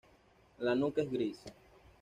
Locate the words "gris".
1.11-1.39